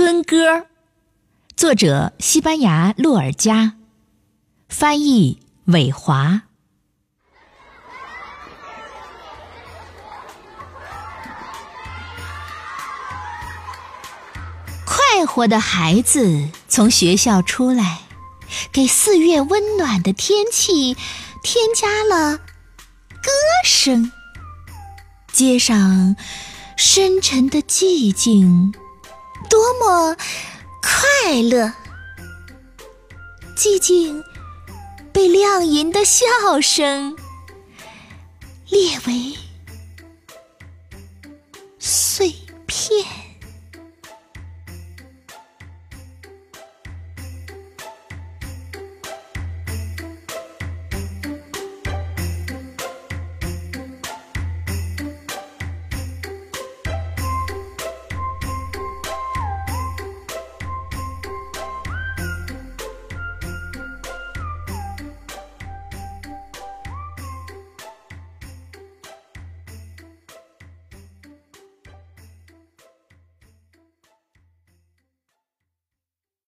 [0.00, 0.68] 春歌，
[1.56, 3.72] 作者西班牙洛尔加，
[4.68, 6.42] 翻译韦华。
[14.84, 18.02] 快活的孩子从学校出来，
[18.70, 20.96] 给四月温暖的天气
[21.42, 22.44] 添加了歌
[23.64, 24.12] 声。
[25.32, 26.14] 街上
[26.76, 28.72] 深沉的寂静，
[29.48, 30.16] 多么
[30.82, 31.72] 快乐，
[33.56, 34.22] 寂静
[35.12, 36.26] 被亮银的笑
[36.60, 37.16] 声
[38.68, 39.36] 列为
[41.78, 42.47] 碎。